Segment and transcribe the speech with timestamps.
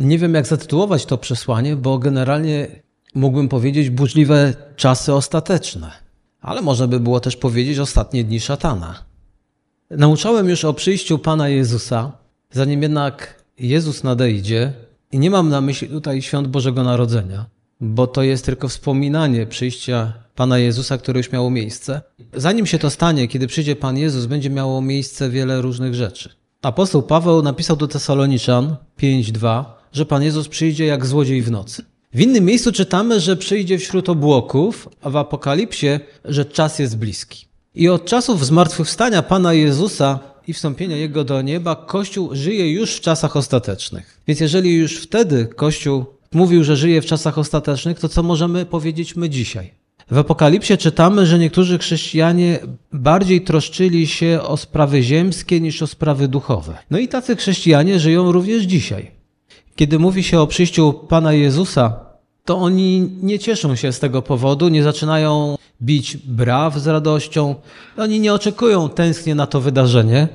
[0.00, 2.68] Nie wiem, jak zatytułować to przesłanie, bo generalnie
[3.14, 5.90] mógłbym powiedzieć burzliwe czasy ostateczne,
[6.40, 9.04] ale można by było też powiedzieć ostatnie dni szatana.
[9.90, 12.12] Nauczałem już o przyjściu Pana Jezusa,
[12.50, 14.72] zanim jednak Jezus nadejdzie,
[15.12, 17.46] i nie mam na myśli tutaj świąt Bożego Narodzenia,
[17.80, 22.02] bo to jest tylko wspominanie przyjścia Pana Jezusa, które już miało miejsce.
[22.34, 26.30] Zanim się to stanie, kiedy przyjdzie Pan Jezus, będzie miało miejsce wiele różnych rzeczy.
[26.62, 31.84] Apostoł Paweł napisał do Tesaloniczan 5:2, że Pan Jezus przyjdzie jak złodziej w nocy.
[32.14, 37.46] W innym miejscu czytamy, że przyjdzie wśród obłoków, a w Apokalipsie, że czas jest bliski.
[37.74, 43.00] I od czasów zmartwychwstania Pana Jezusa i wstąpienia Jego do nieba, Kościół żyje już w
[43.00, 44.20] czasach ostatecznych.
[44.26, 49.16] Więc jeżeli już wtedy Kościół mówił, że żyje w czasach ostatecznych, to co możemy powiedzieć
[49.16, 49.70] my dzisiaj?
[50.10, 52.58] W Apokalipsie czytamy, że niektórzy chrześcijanie
[52.92, 56.78] bardziej troszczyli się o sprawy ziemskie niż o sprawy duchowe.
[56.90, 59.19] No i tacy chrześcijanie żyją również dzisiaj.
[59.80, 62.00] Kiedy mówi się o przyjściu Pana Jezusa,
[62.44, 67.54] to oni nie cieszą się z tego powodu, nie zaczynają bić braw z radością,
[67.96, 70.28] oni nie oczekują tęsknie na to wydarzenie.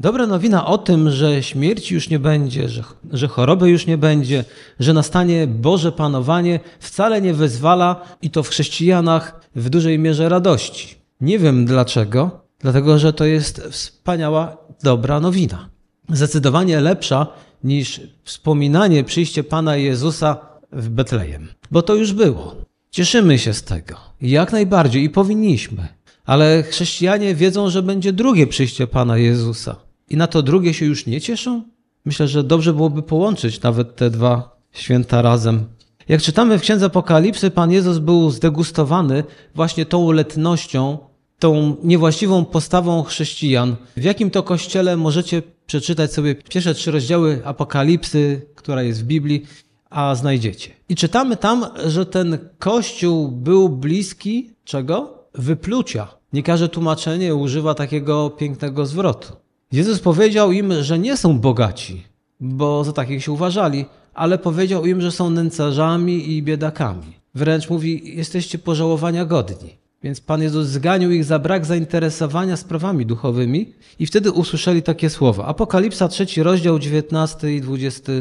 [0.00, 4.44] Dobra nowina o tym, że śmierci już nie będzie, że, że choroby już nie będzie,
[4.80, 10.94] że nastanie Boże panowanie, wcale nie wyzwala i to w chrześcijanach w dużej mierze radości.
[11.20, 15.77] Nie wiem dlaczego, dlatego że to jest wspaniała, dobra nowina.
[16.12, 17.26] Zdecydowanie lepsza
[17.64, 20.36] niż wspominanie przyjście Pana Jezusa
[20.72, 22.56] w Betlejem, bo to już było.
[22.90, 25.88] Cieszymy się z tego, jak najbardziej i powinniśmy,
[26.24, 29.76] ale chrześcijanie wiedzą, że będzie drugie przyjście Pana Jezusa
[30.10, 31.62] i na to drugie się już nie cieszą?
[32.04, 35.64] Myślę, że dobrze byłoby połączyć nawet te dwa święta razem.
[36.08, 40.98] Jak czytamy w Księdze Apokalipsy, Pan Jezus był zdegustowany właśnie tą letnością,
[41.38, 43.76] tą niewłaściwą postawą chrześcijan.
[43.96, 49.46] W jakim to kościele możecie przeczytać sobie pierwsze trzy rozdziały Apokalipsy, która jest w Biblii,
[49.90, 50.70] a znajdziecie.
[50.88, 55.24] I czytamy tam, że ten kościół był bliski czego?
[55.34, 56.08] Wyplucia.
[56.32, 59.32] Nie każde tłumaczenie używa takiego pięknego zwrotu.
[59.72, 62.04] Jezus powiedział im, że nie są bogaci,
[62.40, 67.12] bo za takich się uważali, ale powiedział im, że są nędzarzami i biedakami.
[67.34, 69.78] Wręcz mówi, jesteście pożałowania godni.
[70.02, 75.44] Więc Pan Jezus zganił ich za brak zainteresowania sprawami duchowymi i wtedy usłyszeli takie słowa.
[75.44, 78.12] Apokalipsa, trzeci rozdział, 19 i 20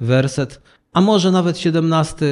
[0.00, 0.60] werset,
[0.92, 2.26] a może nawet 17,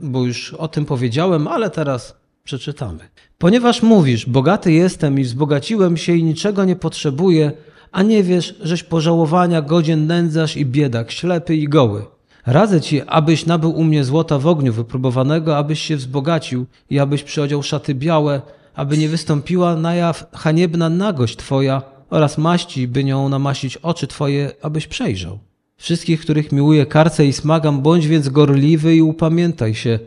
[0.00, 3.08] bo już o tym powiedziałem, ale teraz przeczytamy.
[3.38, 7.52] Ponieważ mówisz, bogaty jestem i wzbogaciłem się i niczego nie potrzebuję,
[7.92, 12.02] a nie wiesz, żeś pożałowania godzien nędzarz i biedak, ślepy i goły.
[12.46, 17.22] Radzę ci, abyś nabył u mnie złota w ogniu wypróbowanego, abyś się wzbogacił i abyś
[17.22, 18.42] przyodział szaty białe,
[18.74, 24.52] aby nie wystąpiła na jaw haniebna nagość twoja oraz maści, by nią namaścić oczy twoje,
[24.62, 25.38] abyś przejrzał.
[25.76, 29.98] Wszystkich, których miłuje karce i smagam, bądź więc gorliwy i upamiętaj się.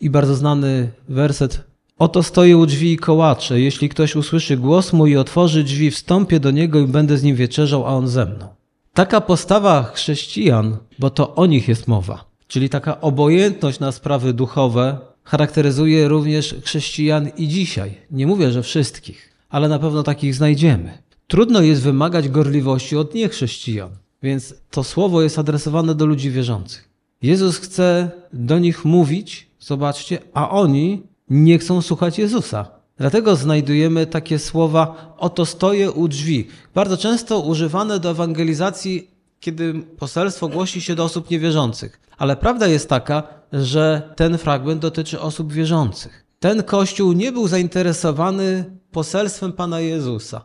[0.00, 1.64] I bardzo znany werset.
[1.98, 3.60] Oto stoję u drzwi i kołaczę.
[3.60, 7.36] Jeśli ktoś usłyszy głos mój i otworzy drzwi, wstąpię do niego i będę z nim
[7.36, 8.55] wieczerzał, a on ze mną.
[8.96, 14.98] Taka postawa chrześcijan, bo to o nich jest mowa, czyli taka obojętność na sprawy duchowe,
[15.24, 17.94] charakteryzuje również chrześcijan i dzisiaj.
[18.10, 20.98] Nie mówię, że wszystkich, ale na pewno takich znajdziemy.
[21.26, 23.90] Trudno jest wymagać gorliwości od niechrześcijan,
[24.22, 26.88] więc to słowo jest adresowane do ludzi wierzących.
[27.22, 32.75] Jezus chce do nich mówić, zobaczcie, a oni nie chcą słuchać Jezusa.
[32.98, 36.48] Dlatego znajdujemy takie słowa: Oto stoję u drzwi.
[36.74, 42.00] Bardzo często używane do ewangelizacji, kiedy poselstwo głosi się do osób niewierzących.
[42.18, 46.24] Ale prawda jest taka, że ten fragment dotyczy osób wierzących.
[46.40, 50.44] Ten kościół nie był zainteresowany poselstwem Pana Jezusa.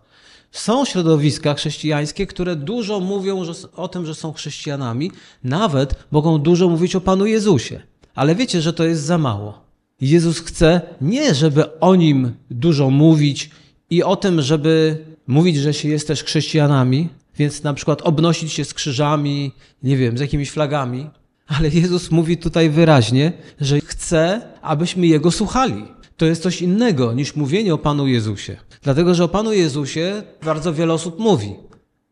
[0.51, 3.43] Są środowiska chrześcijańskie, które dużo mówią
[3.75, 5.11] o tym, że są chrześcijanami,
[5.43, 7.81] nawet mogą dużo mówić o Panu Jezusie.
[8.15, 9.70] Ale wiecie, że to jest za mało.
[10.01, 13.49] Jezus chce nie, żeby o nim dużo mówić
[13.89, 14.97] i o tym, żeby
[15.27, 19.51] mówić, że się jest też chrześcijanami, więc na przykład obnosić się z krzyżami,
[19.83, 21.09] nie wiem, z jakimiś flagami,
[21.47, 25.83] ale Jezus mówi tutaj wyraźnie, że chce, abyśmy Jego słuchali.
[26.17, 28.57] To jest coś innego niż mówienie o Panu Jezusie.
[28.81, 31.55] Dlatego, że o Panu Jezusie bardzo wiele osób mówi.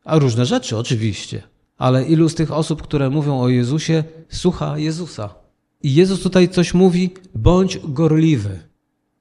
[0.06, 1.44] A różne rzeczy oczywiście.
[1.78, 5.39] Ale ilu z tych osób, które mówią o Jezusie, słucha Jezusa?
[5.84, 8.60] I Jezus tutaj coś mówi, bądź gorliwy.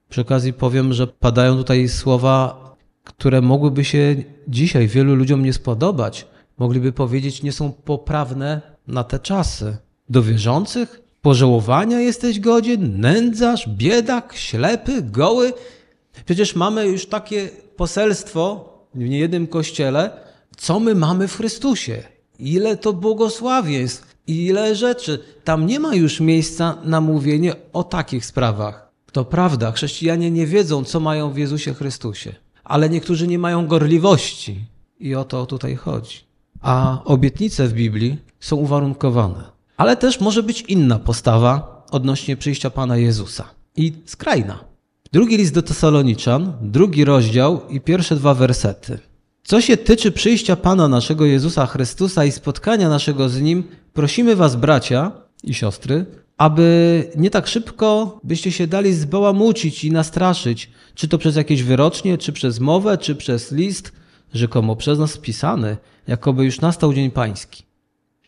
[0.09, 2.65] Przy okazji powiem, że padają tutaj słowa,
[3.05, 4.17] które mogłyby się
[4.49, 6.27] dzisiaj wielu ludziom nie spodobać.
[6.59, 9.77] Mogliby powiedzieć, nie są poprawne na te czasy.
[10.09, 11.01] Do wierzących?
[11.23, 13.01] Pożałowania jesteś godzien?
[13.01, 15.53] Nędzarz, biedak, ślepy, goły?
[16.25, 20.11] Przecież mamy już takie poselstwo w niejednym kościele,
[20.57, 22.03] co my mamy w Chrystusie.
[22.39, 25.19] Ile to błogosławieństw Ile rzeczy.
[25.45, 28.89] Tam nie ma już miejsca na mówienie o takich sprawach.
[29.13, 32.35] To prawda, chrześcijanie nie wiedzą, co mają w Jezusie Chrystusie,
[32.65, 34.65] ale niektórzy nie mają gorliwości
[35.01, 36.19] i o to tutaj chodzi.
[36.61, 39.45] A obietnice w Biblii są uwarunkowane.
[39.77, 43.45] Ale też może być inna postawa odnośnie przyjścia Pana Jezusa.
[43.77, 44.59] I skrajna.
[45.13, 48.99] Drugi list do Tesaloniczan, drugi rozdział i pierwsze dwa wersety.
[49.49, 54.57] Co się tyczy przyjścia Pana naszego Jezusa Chrystusa i spotkania naszego z Nim, prosimy Was,
[54.57, 55.13] bracia
[55.45, 56.07] i siostry,
[56.39, 62.19] aby nie tak szybko byście się dali zbałamucić i nastraszyć, czy to przez jakieś wyrocznie,
[62.19, 63.93] czy przez mowę, czy przez list,
[64.35, 67.63] rzekomo przez nas pisany, jakoby już nastał Dzień Pański.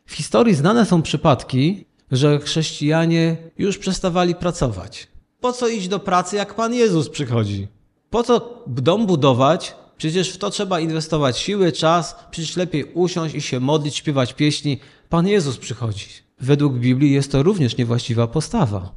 [0.06, 5.08] W historii znane są przypadki, że chrześcijanie już przestawali pracować.
[5.40, 7.68] Po co iść do pracy, jak Pan Jezus przychodzi?
[8.10, 9.74] Po co dom budować?
[10.00, 14.78] Przecież w to trzeba inwestować siły, czas, przecież lepiej usiąść i się modlić, śpiewać pieśni.
[15.08, 16.06] Pan Jezus przychodzi.
[16.40, 18.92] Według Biblii jest to również niewłaściwa postawa.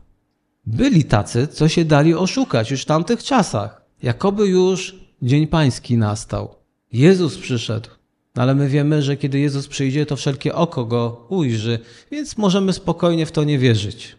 [0.65, 3.85] Byli tacy, co się dali oszukać już w tamtych czasach.
[4.03, 6.55] Jakoby już Dzień Pański nastał.
[6.93, 7.89] Jezus przyszedł.
[8.35, 11.79] Ale my wiemy, że kiedy Jezus przyjdzie, to wszelkie oko go ujrzy,
[12.11, 14.15] więc możemy spokojnie w to nie wierzyć.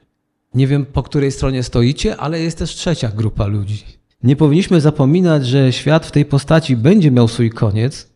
[0.55, 4.04] Nie wiem, po której stronie stoicie, ale jest też trzecia grupa ludzi.
[4.25, 8.09] Nie powinniśmy zapominać, że świat w tej postaci będzie miał swój koniec,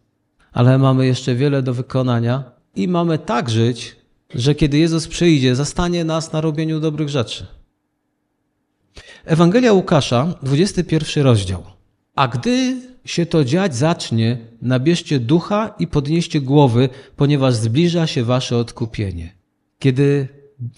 [0.52, 2.44] ale mamy jeszcze wiele do wykonania
[2.76, 3.96] i mamy tak żyć,
[4.34, 7.46] że kiedy Jezus przyjdzie, zastanie nas na robieniu dobrych rzeczy.
[9.25, 11.62] Ewangelia Łukasza, 21 rozdział.
[12.14, 18.56] A gdy się to dziać zacznie, nabierzcie ducha i podnieście głowy, ponieważ zbliża się wasze
[18.56, 19.32] odkupienie.
[19.78, 20.28] Kiedy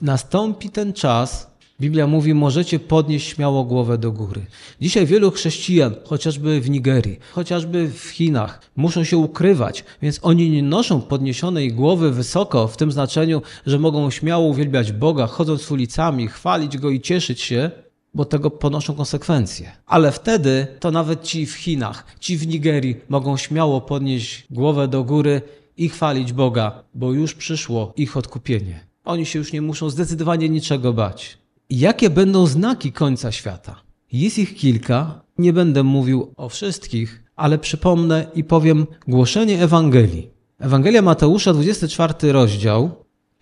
[0.02, 1.49] nastąpi ten czas,
[1.80, 4.46] Biblia mówi, możecie podnieść śmiało głowę do góry.
[4.80, 10.62] Dzisiaj wielu chrześcijan, chociażby w Nigerii, chociażby w Chinach, muszą się ukrywać, więc oni nie
[10.62, 16.78] noszą podniesionej głowy wysoko, w tym znaczeniu, że mogą śmiało uwielbiać Boga, chodząc ulicami, chwalić
[16.78, 17.70] Go i cieszyć się,
[18.14, 19.72] bo tego ponoszą konsekwencje.
[19.86, 25.04] Ale wtedy to nawet ci w Chinach, ci w Nigerii mogą śmiało podnieść głowę do
[25.04, 25.42] góry
[25.76, 28.80] i chwalić Boga, bo już przyszło ich odkupienie.
[29.04, 31.39] Oni się już nie muszą zdecydowanie niczego bać.
[31.70, 33.82] Jakie będą znaki końca świata?
[34.12, 40.30] Jest ich kilka, nie będę mówił o wszystkich, ale przypomnę i powiem głoszenie Ewangelii.
[40.58, 42.90] Ewangelia Mateusza, 24 rozdział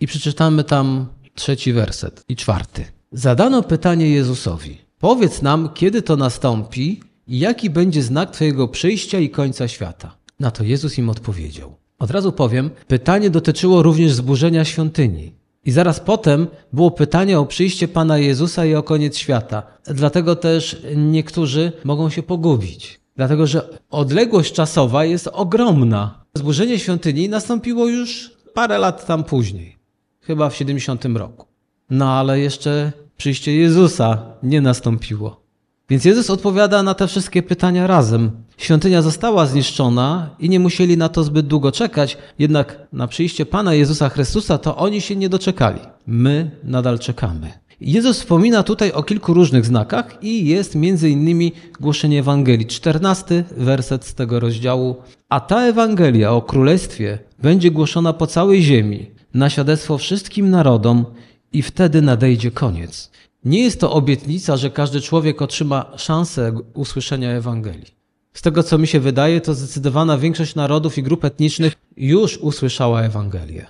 [0.00, 2.84] i przeczytamy tam trzeci werset i czwarty.
[3.12, 9.30] Zadano pytanie Jezusowi: Powiedz nam, kiedy to nastąpi i jaki będzie znak Twojego przyjścia i
[9.30, 10.16] końca świata.
[10.40, 11.76] Na to Jezus im odpowiedział.
[11.98, 15.32] Od razu powiem, pytanie dotyczyło również zburzenia świątyni.
[15.68, 19.62] I zaraz potem było pytanie o przyjście Pana Jezusa i o koniec świata.
[19.84, 23.00] Dlatego też niektórzy mogą się pogubić.
[23.16, 26.24] Dlatego, że odległość czasowa jest ogromna.
[26.34, 29.76] Zburzenie świątyni nastąpiło już parę lat tam później,
[30.20, 31.46] chyba w 70 roku.
[31.90, 35.40] No ale jeszcze przyjście Jezusa nie nastąpiło.
[35.90, 38.30] Więc Jezus odpowiada na te wszystkie pytania razem.
[38.56, 43.74] Świątynia została zniszczona i nie musieli na to zbyt długo czekać, jednak na przyjście Pana
[43.74, 45.80] Jezusa Chrystusa to oni się nie doczekali.
[46.06, 47.52] My nadal czekamy.
[47.80, 52.66] Jezus wspomina tutaj o kilku różnych znakach i jest między innymi głoszenie Ewangelii.
[52.66, 54.96] Czternasty werset z tego rozdziału.
[55.28, 61.04] A ta Ewangelia o Królestwie będzie głoszona po całej ziemi, na świadectwo wszystkim narodom
[61.52, 63.10] i wtedy nadejdzie koniec.
[63.44, 67.98] Nie jest to obietnica, że każdy człowiek otrzyma szansę usłyszenia Ewangelii.
[68.32, 73.02] Z tego, co mi się wydaje, to zdecydowana większość narodów i grup etnicznych już usłyszała
[73.02, 73.66] Ewangelię.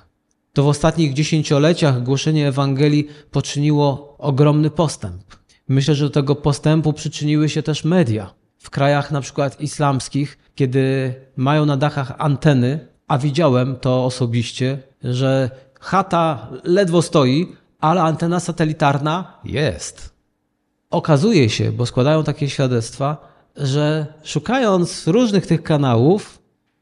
[0.52, 5.22] To w ostatnich dziesięcioleciach głoszenie Ewangelii poczyniło ogromny postęp.
[5.68, 8.34] Myślę, że do tego postępu przyczyniły się też media.
[8.58, 15.50] W krajach na przykład islamskich, kiedy mają na dachach anteny, a widziałem to osobiście, że
[15.80, 20.11] chata ledwo stoi, ale antena satelitarna jest.
[20.90, 26.38] Okazuje się, bo składają takie świadectwa, że szukając różnych tych kanałów,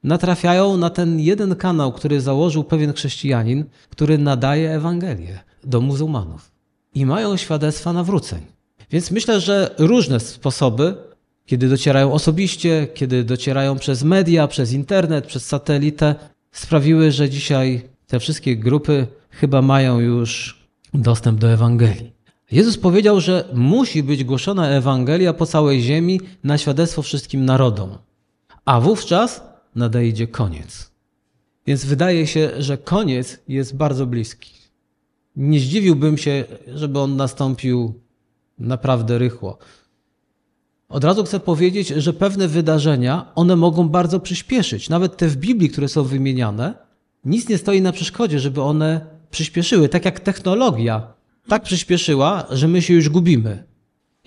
[0.06, 6.50] natrafiają na ten jeden kanał, który założył pewien chrześcijanin, który nadaje Ewangelię do muzułmanów.
[6.94, 8.40] I mają świadectwa nawróceń.
[8.90, 10.96] Więc myślę, że różne sposoby,
[11.46, 16.14] kiedy docierają osobiście, kiedy docierają przez media, przez internet, przez satelitę,
[16.52, 20.60] sprawiły, że dzisiaj te wszystkie grupy chyba mają już
[20.94, 22.12] dostęp do Ewangelii.
[22.50, 27.98] Jezus powiedział, że musi być głoszona Ewangelia po całej ziemi na świadectwo wszystkim narodom,
[28.64, 29.42] a wówczas
[29.74, 30.90] nadejdzie koniec.
[31.66, 34.50] Więc wydaje się, że koniec jest bardzo bliski.
[35.36, 37.94] Nie zdziwiłbym się, żeby on nastąpił
[38.58, 39.58] naprawdę rychło.
[40.88, 44.88] Od razu chcę powiedzieć, że pewne wydarzenia, one mogą bardzo przyspieszyć.
[44.88, 46.74] Nawet te w Biblii, które są wymieniane,
[47.24, 51.14] nic nie stoi na przeszkodzie, żeby one przyspieszyły, tak jak technologia.
[51.48, 53.64] Tak przyspieszyła, że my się już gubimy.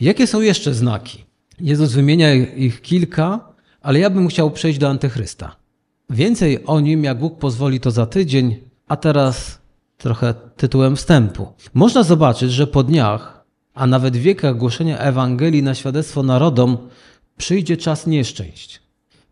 [0.01, 1.25] Jakie są jeszcze znaki?
[1.59, 3.39] Jezus wymienia ich kilka,
[3.81, 5.55] ale ja bym chciał przejść do Antychrysta.
[6.09, 9.59] Więcej o nim, jak Bóg pozwoli, to za tydzień, a teraz
[9.97, 11.47] trochę tytułem wstępu.
[11.73, 16.77] Można zobaczyć, że po dniach, a nawet wiekach głoszenia Ewangelii na świadectwo narodom,
[17.37, 18.81] przyjdzie czas nieszczęść.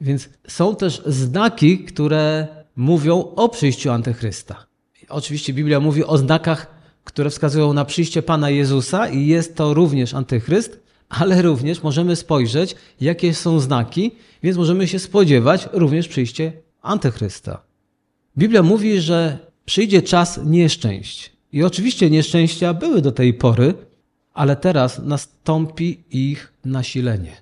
[0.01, 4.65] Więc są też znaki, które mówią o przyjściu Antychrysta.
[5.09, 6.67] Oczywiście Biblia mówi o znakach,
[7.03, 12.75] które wskazują na przyjście Pana Jezusa i jest to również Antychryst, ale również możemy spojrzeć,
[13.01, 14.11] jakie są znaki,
[14.43, 17.61] więc możemy się spodziewać również przyjście Antychrysta.
[18.37, 21.31] Biblia mówi, że przyjdzie czas nieszczęść.
[21.51, 23.73] I oczywiście nieszczęścia były do tej pory,
[24.33, 27.37] ale teraz nastąpi ich nasilenie.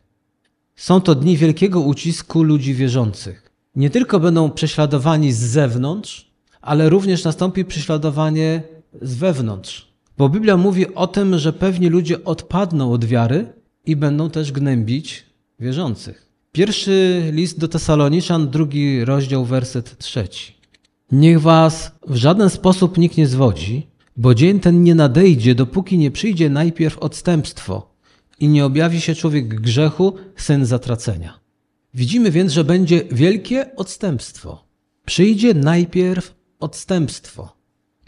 [0.76, 3.52] Są to dni wielkiego ucisku ludzi wierzących.
[3.76, 6.32] Nie tylko będą prześladowani z zewnątrz,
[6.66, 8.64] ale również nastąpi prześladowanie
[9.02, 9.88] z wewnątrz.
[10.18, 13.54] Bo Biblia mówi o tym, że pewni ludzie odpadną od wiary
[13.86, 15.26] i będą też gnębić
[15.60, 16.30] wierzących.
[16.52, 20.56] Pierwszy list do Tesaloniczan, drugi rozdział, werset trzeci.
[21.12, 26.12] Niech was w żaden sposób nikt nie zwodzi, bo dzień ten nie nadejdzie, dopóki nie
[26.12, 27.96] przyjdzie najpierw odstępstwo
[28.40, 31.40] i nie objawi się człowiek grzechu, syn zatracenia.
[31.94, 34.66] Widzimy więc, że będzie wielkie odstępstwo.
[35.06, 37.56] Przyjdzie najpierw odstępstwo,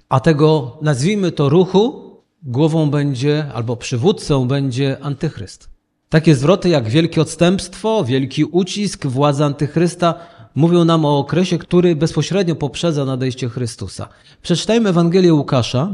[0.09, 2.07] a tego, nazwijmy to ruchu,
[2.43, 5.69] głową będzie albo przywódcą będzie antychryst.
[6.09, 10.15] Takie zwroty jak wielkie odstępstwo, wielki ucisk, władza antychrysta
[10.55, 14.09] mówią nam o okresie, który bezpośrednio poprzedza nadejście Chrystusa.
[14.41, 15.89] Przeczytajmy Ewangelię Łukasza,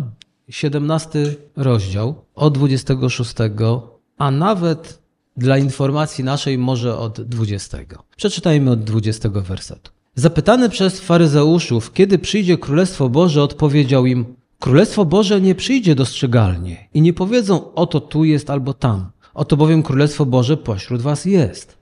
[0.49, 3.33] 17 rozdział, od 26,
[4.17, 4.99] a nawet
[5.37, 7.77] dla informacji naszej może od 20.
[8.15, 9.91] Przeczytajmy od 20 wersetu.
[10.15, 14.25] Zapytany przez faryzeuszów, kiedy przyjdzie Królestwo Boże, odpowiedział im:
[14.59, 19.11] Królestwo Boże nie przyjdzie dostrzegalnie i nie powiedzą: Oto tu jest albo tam.
[19.33, 21.77] Oto bowiem Królestwo Boże pośród was jest.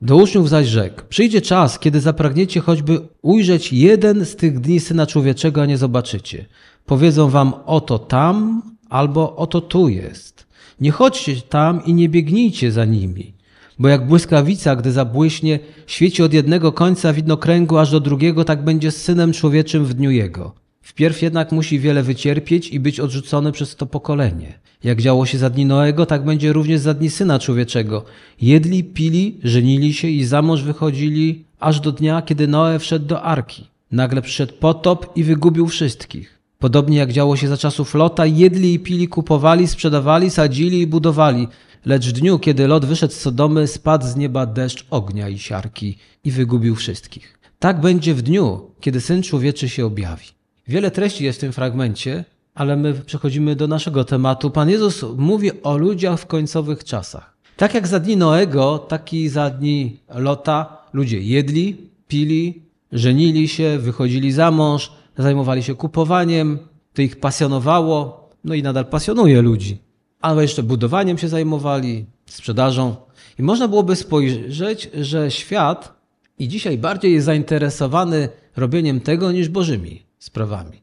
[0.00, 5.06] Do uczniów zaś rzekł: Przyjdzie czas, kiedy zapragniecie choćby ujrzeć jeden z tych dni syna
[5.06, 6.46] człowieczego, a nie zobaczycie.
[6.86, 10.46] Powiedzą wam: Oto tam albo oto tu jest.
[10.80, 13.37] Nie chodźcie tam i nie biegnijcie za nimi.
[13.78, 18.90] Bo jak błyskawica, gdy zabłyśnie, świeci od jednego końca widnokręgu aż do drugiego, tak będzie
[18.90, 20.54] z synem człowieczym w dniu jego.
[20.80, 24.58] Wpierw jednak musi wiele wycierpieć i być odrzucony przez to pokolenie.
[24.84, 28.04] Jak działo się za dni Noego, tak będzie również za dni Syna Człowieczego.
[28.40, 33.22] Jedli, pili, żenili się i za mąż wychodzili, aż do dnia, kiedy Noe wszedł do
[33.22, 33.66] Arki.
[33.92, 36.38] Nagle przyszedł potop i wygubił wszystkich.
[36.58, 41.48] Podobnie jak działo się za czasów Lota, jedli i pili, kupowali, sprzedawali, sadzili i budowali.
[41.86, 45.98] Lecz w dniu, kiedy Lot wyszedł z Sodomy, spadł z nieba deszcz ognia i siarki
[46.24, 47.38] i wygubił wszystkich.
[47.58, 50.26] Tak będzie w dniu, kiedy Syn Człowieczy się objawi.
[50.68, 54.50] Wiele treści jest w tym fragmencie, ale my przechodzimy do naszego tematu.
[54.50, 57.36] Pan Jezus mówi o ludziach w końcowych czasach.
[57.56, 61.76] Tak jak za dni Noego, tak i za dni Lota ludzie jedli,
[62.08, 66.58] pili, żenili się, wychodzili za mąż, zajmowali się kupowaniem,
[66.94, 69.87] to ich pasjonowało, no i nadal pasjonuje ludzi.
[70.20, 72.96] Ale jeszcze budowaniem się zajmowali, sprzedażą.
[73.38, 75.98] I można byłoby spojrzeć, że świat
[76.38, 80.82] i dzisiaj bardziej jest zainteresowany robieniem tego niż Bożymi sprawami.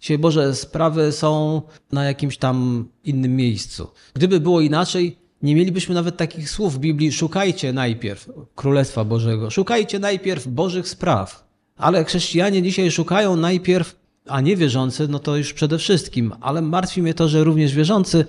[0.00, 3.88] Dzisiaj Boże sprawy są na jakimś tam innym miejscu.
[4.14, 9.98] Gdyby było inaczej, nie mielibyśmy nawet takich słów w Biblii: szukajcie najpierw Królestwa Bożego, szukajcie
[9.98, 11.46] najpierw Bożych spraw.
[11.76, 13.96] Ale chrześcijanie dzisiaj szukają najpierw,
[14.28, 18.24] a nie wierzący, no to już przede wszystkim, ale martwi mnie to, że również wierzący,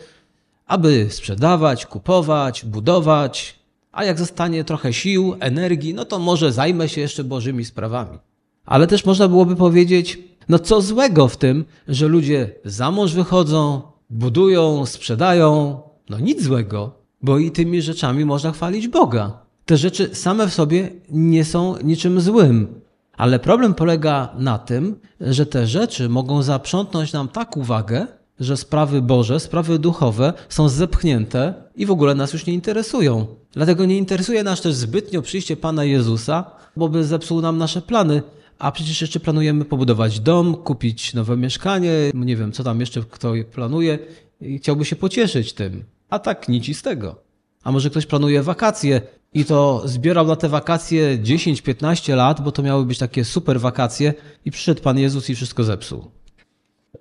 [0.67, 3.59] aby sprzedawać, kupować, budować,
[3.91, 8.17] a jak zostanie trochę sił, energii, no to może zajmę się jeszcze Bożymi sprawami.
[8.65, 10.19] Ale też można byłoby powiedzieć,
[10.49, 15.79] no co złego w tym, że ludzie za mąż wychodzą, budują, sprzedają?
[16.09, 19.39] No nic złego, bo i tymi rzeczami można chwalić Boga.
[19.65, 22.81] Te rzeczy same w sobie nie są niczym złym.
[23.17, 28.07] Ale problem polega na tym, że te rzeczy mogą zaprzątnąć nam tak uwagę,
[28.39, 33.27] że sprawy Boże, sprawy duchowe są zepchnięte i w ogóle nas już nie interesują.
[33.51, 38.21] Dlatego nie interesuje nas też zbytnio przyjście Pana Jezusa, bo by zepsuł nam nasze plany.
[38.59, 43.33] A przecież jeszcze planujemy pobudować dom, kupić nowe mieszkanie, nie wiem, co tam jeszcze kto
[43.51, 43.99] planuje
[44.41, 45.83] i chciałby się pocieszyć tym.
[46.09, 47.15] A tak nic z tego.
[47.63, 49.01] A może ktoś planuje wakacje
[49.33, 54.13] i to zbierał na te wakacje 10-15 lat, bo to miały być takie super wakacje
[54.45, 56.11] i przyszedł Pan Jezus i wszystko zepsuł.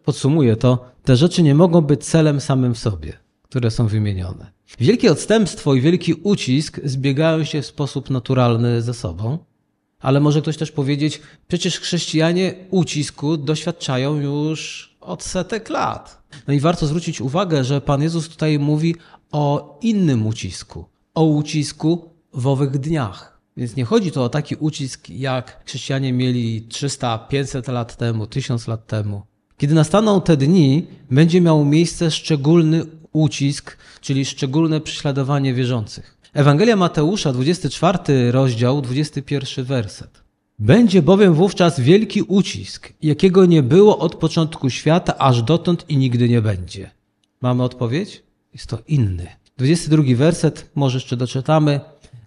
[0.05, 4.53] Podsumuję to, te rzeczy nie mogą być celem samym w sobie, które są wymienione.
[4.79, 9.39] Wielkie odstępstwo i wielki ucisk zbiegają się w sposób naturalny ze sobą.
[10.01, 16.23] Ale może ktoś też powiedzieć, przecież chrześcijanie ucisku doświadczają już od setek lat.
[16.49, 18.97] No i warto zwrócić uwagę, że Pan Jezus tutaj mówi
[19.33, 20.85] o innym ucisku,
[21.15, 23.41] o ucisku w owych dniach.
[23.57, 28.69] Więc nie chodzi to o taki ucisk, jak chrześcijanie mieli 300, 500 lat temu, 1000
[28.69, 29.23] lat temu.
[29.57, 36.19] Kiedy nastaną te dni, będzie miał miejsce szczególny ucisk, czyli szczególne prześladowanie wierzących.
[36.35, 40.23] Ewangelia Mateusza, 24 rozdział, 21 werset.
[40.59, 46.29] Będzie bowiem wówczas wielki ucisk, jakiego nie było od początku świata, aż dotąd i nigdy
[46.29, 46.91] nie będzie.
[47.41, 48.23] Mamy odpowiedź?
[48.53, 49.27] Jest to inny.
[49.57, 51.81] 22 werset, może jeszcze doczytamy.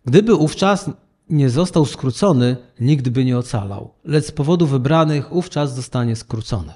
[0.06, 0.90] Gdyby ówczas
[1.30, 6.74] nie został skrócony, nikt by nie ocalał, lecz z powodu wybranych ówczas zostanie skrócony.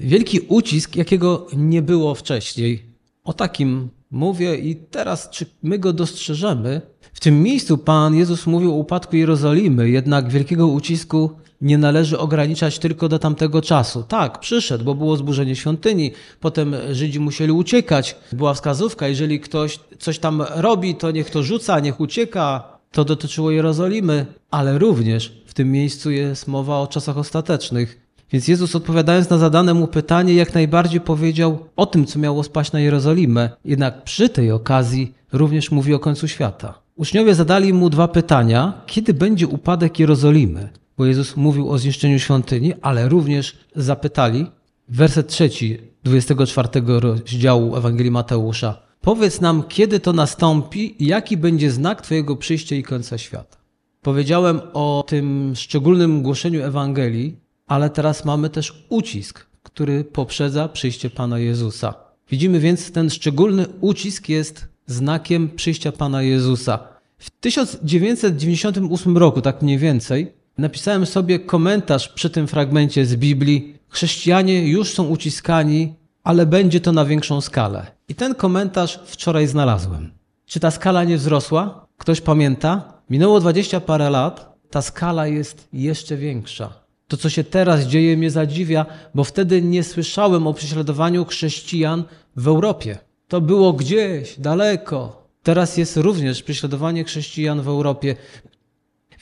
[0.00, 2.82] Wielki ucisk, jakiego nie było wcześniej.
[3.24, 6.80] O takim mówię i teraz, czy my go dostrzeżemy?
[7.12, 11.30] W tym miejscu Pan Jezus mówił o upadku Jerozolimy, jednak wielkiego ucisku
[11.60, 14.02] nie należy ograniczać tylko do tamtego czasu.
[14.02, 18.16] Tak, przyszedł, bo było zburzenie świątyni, potem Żydzi musieli uciekać.
[18.32, 22.72] Była wskazówka, jeżeli ktoś coś tam robi, to niech to rzuca, niech ucieka.
[22.92, 28.00] To dotyczyło Jerozolimy, ale również w tym miejscu jest mowa o czasach ostatecznych.
[28.32, 32.72] Więc Jezus odpowiadając na zadane mu pytanie, jak najbardziej powiedział o tym, co miało spaść
[32.72, 33.50] na Jerozolimę.
[33.64, 36.82] Jednak przy tej okazji również mówi o końcu świata.
[36.96, 40.68] Uczniowie zadali mu dwa pytania: kiedy będzie upadek Jerozolimy?
[40.98, 44.46] Bo Jezus mówił o zniszczeniu świątyni, ale również zapytali,
[44.88, 52.02] werset trzeci 24 rozdziału Ewangelii Mateusza: Powiedz nam, kiedy to nastąpi i jaki będzie znak
[52.02, 53.56] Twojego przyjścia i końca świata.
[54.02, 57.41] Powiedziałem o tym szczególnym głoszeniu Ewangelii,
[57.72, 61.94] ale teraz mamy też ucisk, który poprzedza przyjście Pana Jezusa.
[62.30, 66.78] Widzimy więc, ten szczególny ucisk jest znakiem przyjścia Pana Jezusa.
[67.18, 73.78] W 1998 roku, tak mniej więcej, napisałem sobie komentarz przy tym fragmencie z Biblii.
[73.88, 77.86] Chrześcijanie już są uciskani, ale będzie to na większą skalę.
[78.08, 80.12] I ten komentarz wczoraj znalazłem.
[80.46, 81.86] Czy ta skala nie wzrosła?
[81.98, 82.92] Ktoś pamięta?
[83.10, 86.81] Minęło dwadzieścia parę lat, ta skala jest jeszcze większa.
[87.12, 92.04] To, co się teraz dzieje, mnie zadziwia, bo wtedy nie słyszałem o prześladowaniu chrześcijan
[92.36, 92.98] w Europie.
[93.28, 95.26] To było gdzieś, daleko.
[95.42, 98.16] Teraz jest również prześladowanie chrześcijan w Europie.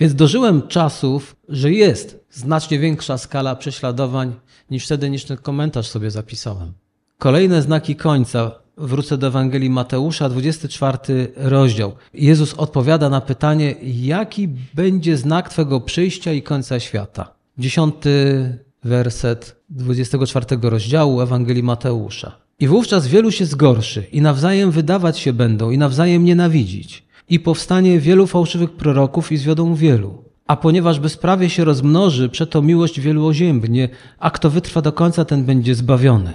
[0.01, 4.35] Więc dożyłem czasów, że jest znacznie większa skala prześladowań
[4.71, 6.73] niż wtedy, niż ten komentarz sobie zapisałem.
[7.19, 8.53] Kolejne znaki końca.
[8.77, 10.99] Wrócę do Ewangelii Mateusza, 24
[11.37, 11.93] rozdział.
[12.15, 17.40] Jezus odpowiada na pytanie, jaki będzie znak Twego przyjścia i końca świata.
[17.61, 22.37] Dziesiąty werset 24 rozdziału Ewangelii Mateusza.
[22.61, 27.03] I wówczas wielu się zgorszy i nawzajem wydawać się będą i nawzajem nienawidzić.
[27.29, 30.25] I powstanie wielu fałszywych proroków i zwiodą wielu.
[30.47, 35.45] A ponieważ bezprawie się rozmnoży, przeto miłość wielu oziębnie, a kto wytrwa do końca, ten
[35.45, 36.33] będzie zbawiony.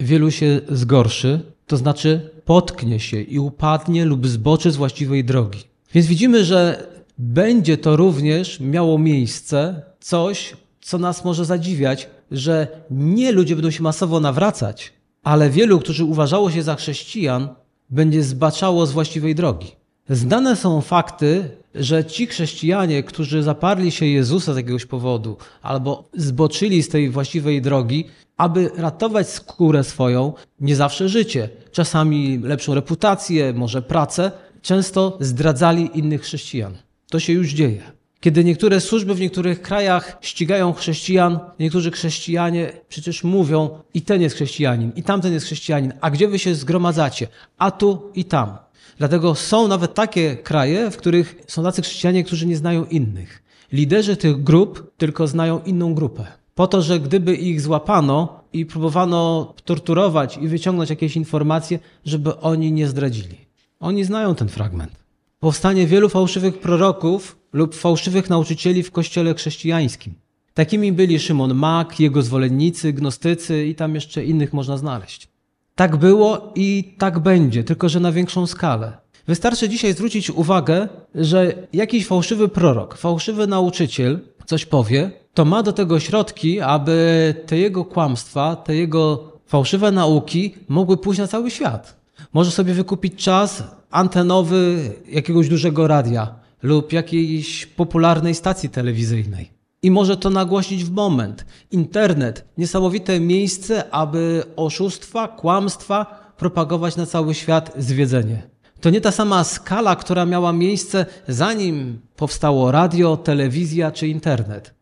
[0.00, 5.60] Wielu się zgorszy, to znaczy potknie się i upadnie lub zboczy z właściwej drogi.
[5.94, 6.86] Więc widzimy, że
[7.18, 13.82] będzie to również miało miejsce coś, co nas może zadziwiać, że nie ludzie będą się
[13.82, 17.48] masowo nawracać, ale wielu, którzy uważało się za chrześcijan,
[17.90, 19.66] będzie zbaczało z właściwej drogi.
[20.10, 26.82] Znane są fakty, że ci chrześcijanie, którzy zaparli się Jezusa z jakiegoś powodu albo zboczyli
[26.82, 28.04] z tej właściwej drogi,
[28.36, 34.30] aby ratować skórę swoją, nie zawsze życie, czasami lepszą reputację, może pracę,
[34.62, 36.76] często zdradzali innych chrześcijan.
[37.10, 37.97] To się już dzieje.
[38.20, 44.36] Kiedy niektóre służby w niektórych krajach ścigają chrześcijan, niektórzy chrześcijanie przecież mówią, i ten jest
[44.36, 47.28] chrześcijanin, i tamten jest chrześcijanin, a gdzie wy się zgromadzacie?
[47.58, 48.58] A tu i tam.
[48.98, 53.42] Dlatego są nawet takie kraje, w których są tacy chrześcijanie, którzy nie znają innych.
[53.72, 56.26] Liderzy tych grup tylko znają inną grupę.
[56.54, 62.72] Po to, że gdyby ich złapano i próbowano torturować i wyciągnąć jakieś informacje, żeby oni
[62.72, 63.36] nie zdradzili.
[63.80, 64.92] Oni znają ten fragment.
[65.40, 70.14] Powstanie wielu fałszywych proroków lub fałszywych nauczycieli w kościele chrześcijańskim.
[70.54, 75.28] Takimi byli Szymon Mak, jego zwolennicy, gnostycy i tam jeszcze innych można znaleźć.
[75.74, 78.92] Tak było i tak będzie, tylko że na większą skalę.
[79.26, 85.72] Wystarczy dzisiaj zwrócić uwagę, że jakiś fałszywy prorok, fałszywy nauczyciel coś powie, to ma do
[85.72, 91.97] tego środki, aby te jego kłamstwa, te jego fałszywe nauki mogły pójść na cały świat.
[92.32, 99.50] Może sobie wykupić czas antenowy jakiegoś dużego radia lub jakiejś popularnej stacji telewizyjnej.
[99.82, 101.46] I może to nagłośnić w moment.
[101.70, 108.42] Internet, niesamowite miejsce, aby oszustwa, kłamstwa propagować na cały świat zwiedzenie.
[108.80, 114.74] To nie ta sama skala, która miała miejsce zanim powstało radio, telewizja czy internet.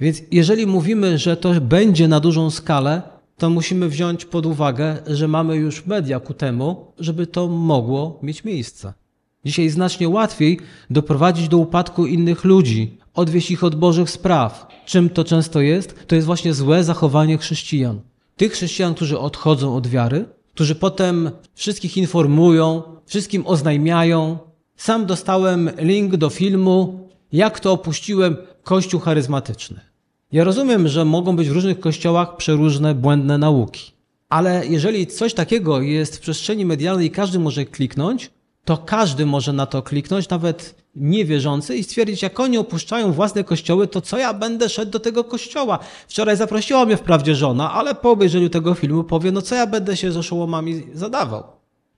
[0.00, 3.02] Więc jeżeli mówimy, że to będzie na dużą skalę,
[3.42, 8.44] to musimy wziąć pod uwagę, że mamy już media ku temu, żeby to mogło mieć
[8.44, 8.92] miejsce.
[9.44, 14.66] Dzisiaj znacznie łatwiej doprowadzić do upadku innych ludzi, odwieść ich od Bożych spraw.
[14.86, 16.06] Czym to często jest?
[16.06, 18.00] To jest właśnie złe zachowanie chrześcijan.
[18.36, 20.24] Tych chrześcijan, którzy odchodzą od wiary,
[20.54, 24.38] którzy potem wszystkich informują, wszystkim oznajmiają.
[24.76, 29.91] Sam dostałem link do filmu, jak to opuściłem kościół charyzmatyczny.
[30.32, 33.92] Ja rozumiem, że mogą być w różnych kościołach przeróżne błędne nauki.
[34.28, 38.30] Ale jeżeli coś takiego jest w przestrzeni medialnej i każdy może kliknąć,
[38.64, 43.86] to każdy może na to kliknąć, nawet niewierzący, i stwierdzić, jak oni opuszczają własne kościoły,
[43.86, 45.78] to co ja będę szedł do tego kościoła?
[46.08, 49.96] Wczoraj zaprosiła mnie wprawdzie żona, ale po obejrzeniu tego filmu powie, no co ja będę
[49.96, 51.42] się z oszołomami zadawał?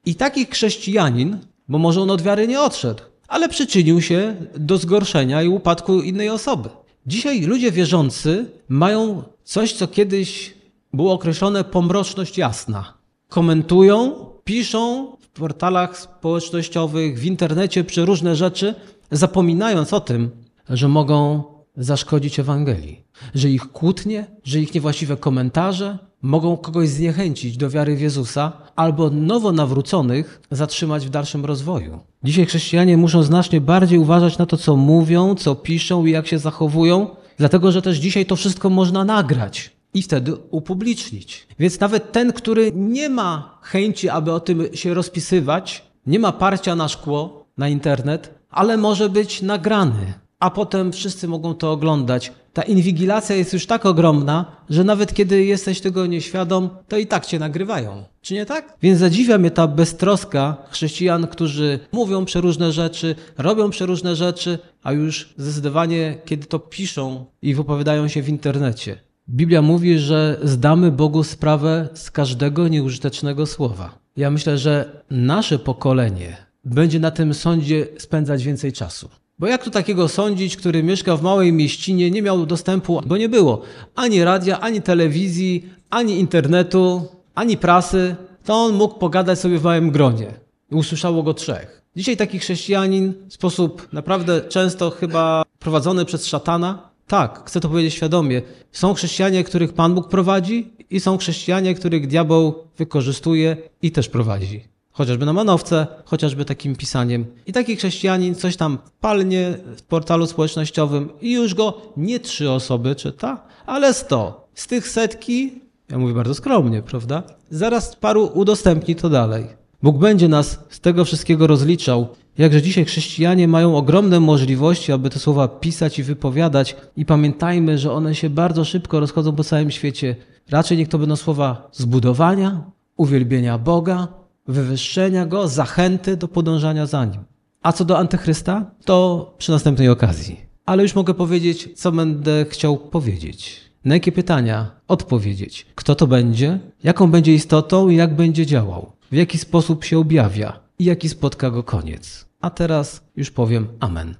[0.06, 5.42] I taki chrześcijanin, bo może on od wiary nie odszedł, ale przyczynił się do zgorszenia
[5.42, 6.68] i upadku innej osoby.
[7.06, 10.54] Dzisiaj ludzie wierzący mają coś, co kiedyś
[10.92, 12.94] było określone pomroczność jasna.
[13.28, 18.74] Komentują, piszą w portalach społecznościowych, w internecie przeróżne rzeczy,
[19.10, 20.30] zapominając o tym,
[20.68, 21.42] że mogą
[21.76, 23.04] zaszkodzić Ewangelii.
[23.34, 29.10] Że ich kłótnie, że ich niewłaściwe komentarze mogą kogoś zniechęcić do wiary w Jezusa albo
[29.10, 32.00] nowo nawróconych zatrzymać w dalszym rozwoju.
[32.24, 36.38] Dzisiaj chrześcijanie muszą znacznie bardziej uważać na to, co mówią, co piszą i jak się
[36.38, 37.06] zachowują,
[37.38, 41.46] dlatego że też dzisiaj to wszystko można nagrać i wtedy upublicznić.
[41.58, 46.76] Więc nawet ten, który nie ma chęci, aby o tym się rozpisywać, nie ma parcia
[46.76, 52.32] na szkło, na internet, ale może być nagrany, a potem wszyscy mogą to oglądać.
[52.52, 57.26] Ta inwigilacja jest już tak ogromna, że nawet kiedy jesteś tego nieświadom, to i tak
[57.26, 58.04] cię nagrywają.
[58.20, 58.76] Czy nie tak?
[58.82, 65.34] Więc zadziwia mnie ta beztroska chrześcijan, którzy mówią przeróżne rzeczy, robią przeróżne rzeczy, a już
[65.36, 68.98] zdecydowanie, kiedy to piszą i wypowiadają się w internecie.
[69.28, 73.98] Biblia mówi, że zdamy Bogu sprawę z każdego nieużytecznego słowa.
[74.16, 79.08] Ja myślę, że nasze pokolenie będzie na tym sądzie spędzać więcej czasu.
[79.38, 83.28] Bo jak tu takiego sądzić, który mieszka w małej mieścinie, nie miał dostępu, bo nie
[83.28, 83.62] było
[83.94, 89.90] ani radia, ani telewizji, ani internetu, ani prasy, to on mógł pogadać sobie w małym
[89.90, 90.34] gronie.
[90.70, 91.82] Usłyszało go trzech.
[91.96, 97.94] Dzisiaj taki chrześcijanin w sposób naprawdę często chyba prowadzony przez szatana, tak, chcę to powiedzieć
[97.94, 98.42] świadomie.
[98.72, 104.73] Są chrześcijanie, których Pan Bóg prowadzi i są chrześcijanie, których diabeł wykorzystuje i też prowadzi.
[104.96, 107.26] Chociażby na manowce, chociażby takim pisaniem.
[107.46, 112.94] I taki chrześcijanin coś tam palnie w portalu społecznościowym i już go nie trzy osoby
[112.94, 114.48] czyta, ale sto.
[114.54, 115.52] Z tych setki,
[115.90, 117.22] ja mówię bardzo skromnie, prawda?
[117.50, 119.46] Zaraz paru udostępni to dalej.
[119.82, 122.08] Bóg będzie nas z tego wszystkiego rozliczał.
[122.38, 127.92] Jakże dzisiaj chrześcijanie mają ogromne możliwości, aby te słowa pisać i wypowiadać, i pamiętajmy, że
[127.92, 130.16] one się bardzo szybko rozchodzą po całym świecie.
[130.50, 137.24] Raczej niech to będą słowa zbudowania, uwielbienia Boga, wywyższenia Go, zachęty do podążania za Nim.
[137.62, 140.40] A co do Antychrysta, to przy następnej okazji.
[140.66, 143.60] Ale już mogę powiedzieć, co będę chciał powiedzieć.
[143.84, 145.66] Na jakie pytania odpowiedzieć?
[145.74, 146.58] Kto to będzie?
[146.84, 148.92] Jaką będzie istotą i jak będzie działał?
[149.12, 150.60] W jaki sposób się objawia?
[150.78, 152.26] I jaki spotka go koniec?
[152.40, 154.14] A teraz już powiem Amen.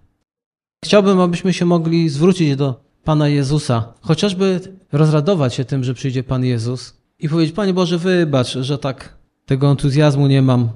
[0.84, 4.60] Chciałbym, abyśmy się mogli zwrócić do Pana Jezusa, chociażby
[4.92, 9.70] rozradować się tym, że przyjdzie Pan Jezus i powiedzieć: Panie Boże, wybacz, że tak tego
[9.70, 10.68] entuzjazmu nie mam,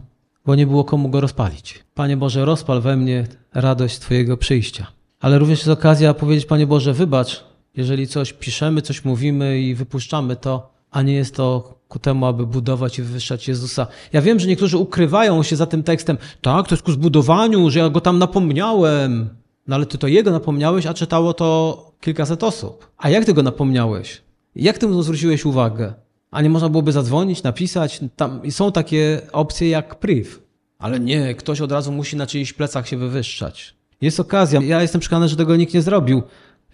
[0.46, 1.84] bo nie było komu go rozpalić.
[1.94, 4.86] Panie Boże, rozpal we mnie radość Twojego przyjścia.
[5.20, 7.44] Ale również jest okazja powiedzieć, Panie Boże, wybacz,
[7.76, 12.46] jeżeli coś piszemy, coś mówimy i wypuszczamy to, a nie jest to ku temu, aby
[12.46, 13.86] budować i wywyższać Jezusa.
[14.12, 16.18] Ja wiem, że niektórzy ukrywają się za tym tekstem.
[16.42, 19.28] Tak, to jest ku zbudowaniu, że ja go tam napomniałem.
[19.66, 22.90] No ale ty to jego napomniałeś, a czytało to kilkaset osób.
[22.98, 24.22] A jak ty go napomniałeś?
[24.56, 25.94] Jak ty mu zwróciłeś uwagę?
[26.30, 28.00] A nie można byłoby zadzwonić, napisać?
[28.16, 30.30] Tam są takie opcje jak priv.
[30.78, 33.74] Ale nie, ktoś od razu musi na czyichś plecach się wywyższać.
[34.00, 34.60] Jest okazja.
[34.60, 36.22] Ja jestem przekonany, że tego nikt nie zrobił.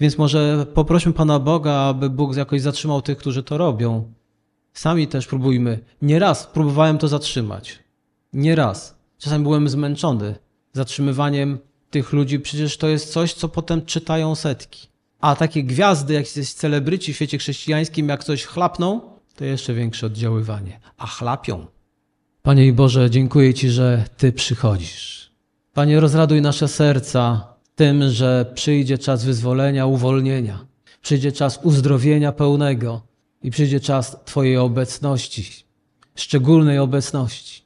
[0.01, 4.13] Więc może poprośmy Pana Boga, aby Bóg jakoś zatrzymał tych, którzy to robią.
[4.73, 5.79] Sami też próbujmy.
[6.03, 7.79] Nieraz próbowałem to zatrzymać.
[8.33, 8.99] Nieraz.
[9.19, 10.35] Czasami byłem zmęczony
[10.73, 11.59] zatrzymywaniem
[11.91, 12.41] tych ludzi.
[12.41, 14.89] Przecież to jest coś, co potem czytają setki.
[15.21, 19.01] A takie gwiazdy, jak jesteś celebryci w świecie chrześcijańskim, jak coś chlapną,
[19.37, 20.81] to jeszcze większe oddziaływanie.
[20.97, 21.67] A chlapią.
[22.43, 25.31] Panie Boże, dziękuję Ci, że Ty przychodzisz.
[25.73, 30.67] Panie, rozraduj nasze serca tym, że przyjdzie czas wyzwolenia, uwolnienia.
[31.03, 33.03] Przyjdzie czas uzdrowienia pełnego
[33.43, 35.65] i przyjdzie czas Twojej obecności,
[36.15, 37.63] szczególnej obecności.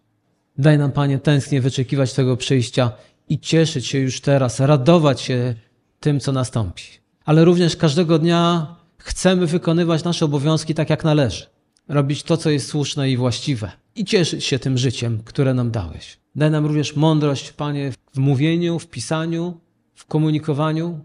[0.59, 2.93] Daj nam, Panie, tęsknie wyczekiwać tego przyjścia
[3.29, 5.55] i cieszyć się już teraz, radować się
[6.01, 6.83] tym, co nastąpi.
[7.25, 11.47] Ale również każdego dnia chcemy wykonywać nasze obowiązki tak, jak należy.
[11.89, 16.19] Robić to, co jest słuszne i właściwe i cieszyć się tym życiem, które nam dałeś.
[16.37, 19.61] Daj nam również mądrość, Panie, w mówieniu, w pisaniu,
[19.95, 21.01] w komunikowaniu,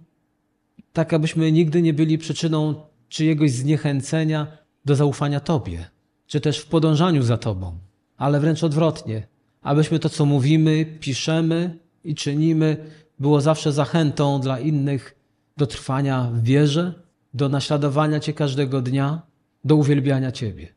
[0.93, 2.75] tak abyśmy nigdy nie byli przyczyną
[3.09, 4.47] czyjegoś zniechęcenia
[4.85, 5.85] do zaufania Tobie,
[6.27, 7.77] czy też w podążaniu za Tobą,
[8.17, 9.27] ale wręcz odwrotnie,
[9.61, 12.77] abyśmy to, co mówimy, piszemy i czynimy,
[13.19, 15.15] było zawsze zachętą dla innych
[15.57, 16.93] do trwania w wierze,
[17.33, 19.21] do naśladowania Cię każdego dnia,
[19.63, 20.73] do uwielbiania Ciebie.